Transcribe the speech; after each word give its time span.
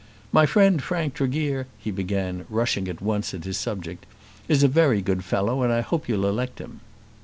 "My 0.31 0.47
friend 0.47 0.81
Frank 0.81 1.13
Tregear," 1.13 1.67
he 1.77 1.91
began, 1.91 2.47
rushing 2.49 2.87
at 2.87 3.01
once 3.03 3.35
at 3.35 3.43
his 3.43 3.59
subject, 3.59 4.07
"is 4.47 4.63
a 4.63 4.67
very 4.67 4.99
good 4.99 5.23
fellow, 5.23 5.61
and 5.61 5.71
I 5.71 5.81
hope 5.81 6.09
you'll 6.09 6.25
elect 6.25 6.57
him." 6.57 6.79